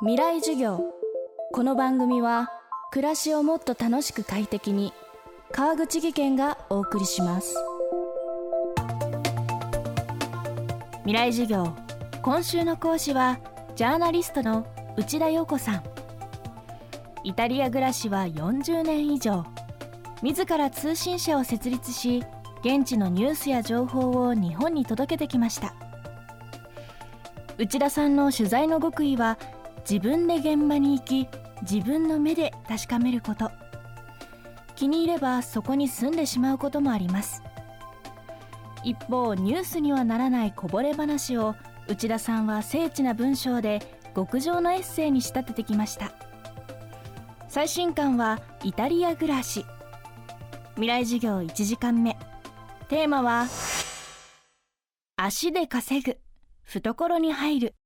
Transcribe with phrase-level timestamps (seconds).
[0.00, 0.80] 未来授業。
[1.52, 2.52] この番組は
[2.92, 4.92] 暮らしをもっと楽しく快適に
[5.50, 7.56] 川口義賢がお送りします。
[10.98, 11.74] 未来授業。
[12.22, 13.40] 今週の講師は
[13.74, 15.82] ジャーナリストの内田洋子さん。
[17.24, 19.44] イタリア暮らしは40年以上。
[20.22, 22.22] 自ら通信社を設立し
[22.60, 25.74] 現地のニュースや情報を日本に届けてきました。
[27.58, 29.36] 内田さんの取材の極意は
[29.80, 31.28] 自分で現場に行き
[31.62, 33.50] 自分の目で確かめること。
[34.76, 37.42] 気に入ればそこに住んでしまうこともあります。
[38.84, 41.56] 一方ニュースにはならないこぼれ話を
[41.88, 43.80] 内田さんは精緻な文章で
[44.14, 46.12] 極上のエッセイに仕立ててきました。
[47.48, 49.64] 最新刊はイタリア暮らし。
[50.74, 52.16] 未来授業1時間目。
[52.88, 53.46] テーマは
[55.16, 56.18] 足で稼ぐ。
[56.64, 57.77] 懐に入る。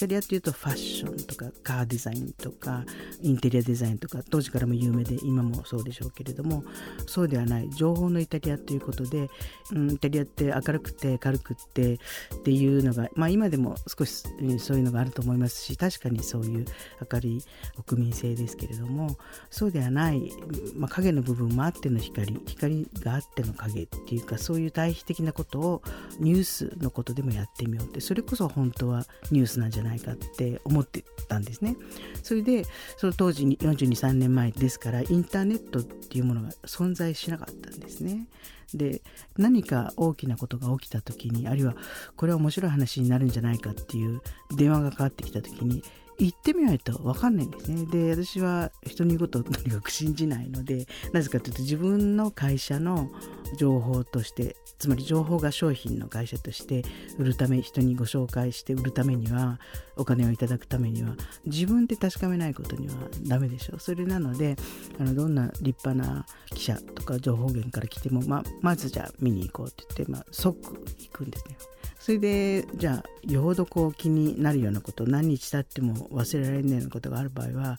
[0.00, 2.86] キャリアっていうとファッションとかカーデザインとか
[3.20, 6.64] インテリアデザインとか当時からも有名で今もそうでしょうけれども
[7.06, 7.68] そうではない。
[7.68, 9.28] 情報のイタリアということで、
[9.72, 11.98] うん、イタリアって明るくて軽くってっ
[12.44, 14.24] ていうのが、まあ、今でも少し
[14.58, 16.64] そういうのがあると思いますし確かにそういう
[17.12, 17.44] 明るい
[17.84, 19.18] 国民性ですけれども
[19.50, 20.32] そうではない、
[20.76, 25.82] まあ、影の部分もあっての光光があっての影っていうかそういう対比的なことを
[26.20, 31.76] ニュースのことでもやってみようってそれこそ本当はニュースなんじゃないないかって思ってたんですね。
[32.22, 32.64] それで
[32.96, 38.26] その当時に423年前ですからインターネットっていうものが存在しなかったんですね。
[38.74, 39.02] で
[39.36, 41.74] 何か大きなことが起きた時にあるいは
[42.16, 44.20] これは面白い話になるんじゃないかっていう
[44.56, 45.82] 電話がかかってきた時に
[46.20, 47.86] 行ってみないと分かんないんですね。
[47.86, 53.10] で私は人に言うことをとにかく信じないのでなぜかというと自分の会社の
[53.56, 56.84] 情報としてつまり情報が商品の会社として
[57.18, 59.58] 売るため人にご紹介して売るためには
[59.96, 62.94] お金をいただくためには自分で確かめないことには
[63.26, 64.56] ダメでしょうそれなので
[64.98, 66.24] あのどんな立派な
[66.54, 70.56] 記者とか情報源から来ても、ままずじゃあ見に行こうって言って、まあ、即
[70.98, 71.56] 行くんですね。
[72.00, 77.78] それでじゃあよほどこう気になるようなこと何日経っても忘れられないようなことがある場合は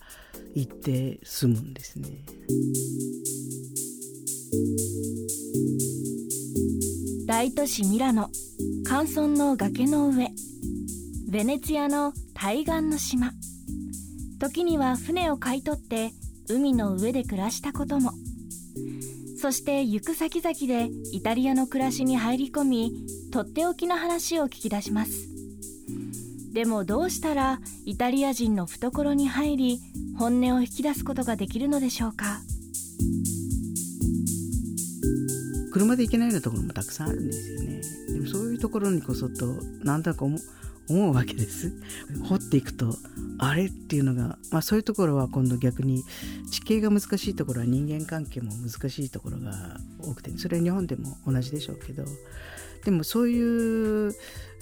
[0.54, 2.24] 行って済むんですね。
[7.26, 8.30] 大都市ミラノ
[8.86, 10.30] 乾村の崖の上
[11.28, 13.32] ベネツィアの対岸の島
[14.40, 16.12] 時には船を買い取って
[16.48, 18.12] 海の上で暮らしたことも
[19.42, 22.94] そして行く先々でイタリアの暮らしに入り込み
[23.32, 25.30] とっておきの話を聞き出します。
[26.54, 29.80] でもどうしたらイタリア人の懐に入り
[30.16, 32.40] 本音を引き出すことができるのでしょうか？
[35.74, 37.82] 車で行けないようなところもたくさんあるんですよね。
[38.14, 40.26] でもそういうところにこそと何だか
[40.90, 41.72] 思うわけです
[42.28, 42.96] 掘っていくと
[43.40, 46.04] あれっていうのが、まあ、そういうところは今度逆に
[46.52, 52.04] 地形が難しいところは人間関係も難しいところが多くてそれは日本でも同じでしょうけど
[52.84, 54.14] でもそういう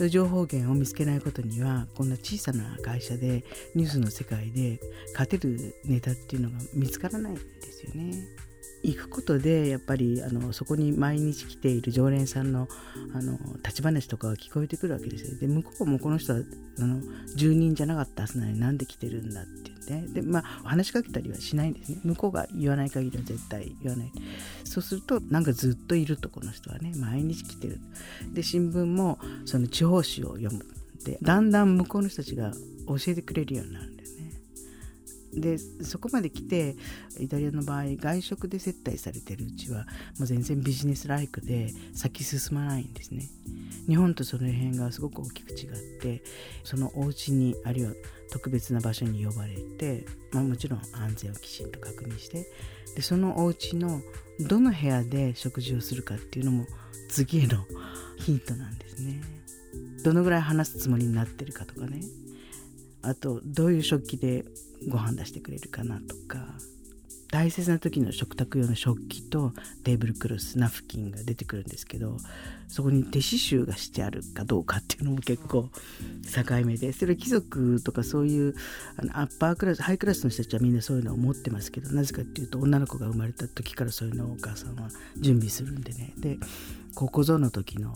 [0.10, 3.44] 情報源を見つけないことにはこんな小さな会社で
[3.76, 4.80] ニュースの世界で
[5.14, 7.42] 勝てるネタっていうのが見つからないんで
[7.72, 8.49] すよね。
[8.84, 12.68] 行くことでやっぱりあのそこに毎日来ている常連さんの
[13.14, 15.38] あの立ち話とかが聞こえてくるわけですよ。
[15.38, 16.40] で向こうもこの人は
[16.80, 17.02] あの
[17.36, 22.00] 住人じゃなかったはずなのになんで来てるんだって言ってでまあ話しかけたりはしないんですね。
[22.04, 24.12] 向こうが言わない限りは絶対言わない。
[24.64, 27.80] そうするとなんかずっといるとこの人はね毎日来てる。
[28.34, 30.66] で新聞もその地方紙を読む。
[31.04, 32.54] でだんだん向こうの人たちが
[32.88, 33.99] 教えてくれるようになる。
[35.34, 36.76] でそこまで来て
[37.20, 39.86] イタリアの場合外食で接待されてるうちは
[40.18, 43.30] もう全然ビジネスライクで先進まないんですね。
[43.88, 46.22] 日本とその辺がすごく大きく違って
[46.64, 47.94] そのお家にあるいは
[48.32, 52.46] 特別な場所に呼ばれて、まあ、もちろん安全をきちんと確認して
[52.96, 54.02] でそのお家の
[54.40, 56.66] どの部屋で食事をするかっていうのも
[57.10, 57.66] 次への
[58.18, 59.22] ヒントなんですね。
[60.04, 62.02] どのぐらい話すつもりになってるかとかね。
[63.10, 64.46] あとどういう食器で
[64.88, 66.46] ご飯出してくれるかなとか。
[67.32, 69.54] 大切な時の食卓用の食器と
[69.84, 72.18] テーブルクロスナフキンが出てくるんですけど
[72.68, 75.70] そこに手刺繍がしてあるかどうかっていうのも結構
[76.34, 78.56] 境目でそれ貴族とかそういう
[78.98, 86.14] あのアッパークラスハイクラスの人たちはみんなそういうのを持ってますけどなぜかっていうと女の子が生まれた時からそういうのをお母さんは準備するんでね。
[86.18, 86.40] で
[86.96, 87.94] ここぞの時の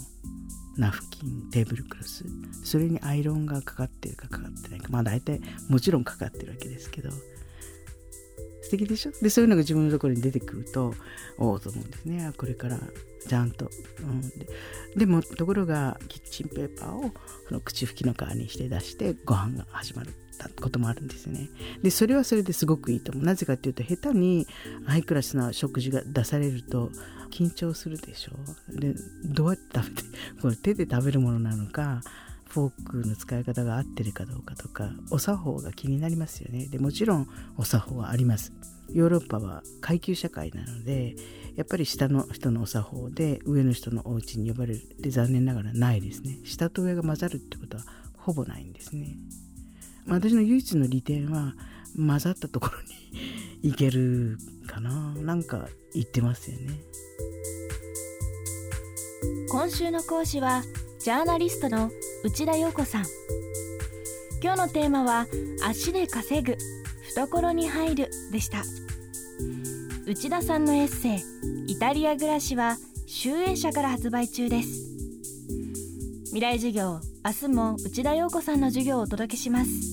[0.77, 2.25] ナフキンテーブルクロス。
[2.63, 4.87] それにアイロンがかかってるかかかってないか。
[4.89, 7.11] まあ大体もちろんかかってるわけですけど。
[8.61, 9.11] 素敵でしょ？
[9.21, 10.95] でそういうのが自分のところに出てくると
[11.37, 12.31] おおと思うんですね。
[12.37, 12.79] これから
[13.27, 14.47] ちゃんと、うん、で
[14.95, 17.11] でもところがキッチンペーパーを
[17.47, 20.13] その口拭きの代わりにして出してご飯が始まる
[20.59, 21.49] こともあるんですね。
[21.83, 23.23] でそれはそれですごくいいと思う。
[23.23, 24.47] なぜかっていうと下手に
[24.85, 26.89] ハイクラスな食事が出されると
[27.33, 28.33] 緊張するでしょ？
[28.79, 28.93] で
[29.25, 30.07] どうやって食べて
[30.41, 32.01] これ手で食べるものなのか
[32.45, 36.67] フォークの使い方が合ってるかどうかとかお作法が気になりますよね。
[36.67, 37.27] でもちろん
[37.57, 38.53] お作法はあります。
[38.91, 41.15] ヨーロッパは階級社会なので
[41.55, 44.83] やっぱり下の人のお作法で上の人のお家に呼ばれる。
[44.83, 46.39] って残念ながらないですね。
[46.43, 47.83] 下と上が混ざるってことは
[48.17, 49.17] ほぼないんですね。
[50.05, 51.55] ま私の唯一の利点は
[51.95, 52.87] 混ざったところに
[53.63, 54.37] 行ける
[54.67, 55.15] かな？
[55.15, 56.81] なんか言ってますよね。
[59.49, 60.63] 今週の講師は
[60.99, 61.89] ジャーナリストの
[62.25, 63.05] 内田洋子さん。
[64.41, 65.27] 今日のテーマは
[65.65, 66.57] 足で稼ぐ
[67.15, 68.63] 懐に入るでした。
[70.05, 71.23] 内田さんのエッセ
[71.67, 72.75] イイタリア暮らしは
[73.05, 74.89] 集英社から発売中です。
[76.25, 79.92] 未来授業明日も内田洋子さんの授業をお届けします。